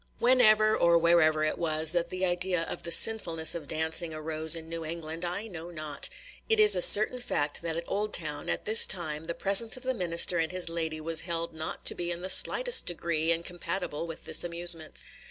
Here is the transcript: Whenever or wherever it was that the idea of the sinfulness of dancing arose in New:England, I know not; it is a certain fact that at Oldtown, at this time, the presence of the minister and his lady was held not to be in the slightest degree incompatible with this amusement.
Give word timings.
Whenever 0.17 0.75
or 0.75 0.97
wherever 0.97 1.43
it 1.43 1.59
was 1.59 1.91
that 1.91 2.09
the 2.09 2.25
idea 2.25 2.63
of 2.63 2.81
the 2.81 2.91
sinfulness 2.91 3.53
of 3.53 3.67
dancing 3.67 4.15
arose 4.15 4.55
in 4.55 4.67
New:England, 4.67 5.23
I 5.23 5.45
know 5.45 5.69
not; 5.69 6.09
it 6.49 6.59
is 6.59 6.75
a 6.75 6.81
certain 6.81 7.19
fact 7.21 7.61
that 7.61 7.75
at 7.77 7.83
Oldtown, 7.87 8.49
at 8.49 8.65
this 8.65 8.87
time, 8.87 9.27
the 9.27 9.35
presence 9.35 9.77
of 9.77 9.83
the 9.83 9.93
minister 9.93 10.39
and 10.39 10.51
his 10.51 10.69
lady 10.69 10.99
was 10.99 11.19
held 11.21 11.53
not 11.53 11.85
to 11.85 11.93
be 11.93 12.09
in 12.09 12.23
the 12.23 12.29
slightest 12.29 12.87
degree 12.87 13.31
incompatible 13.31 14.07
with 14.07 14.25
this 14.25 14.43
amusement. 14.43 15.03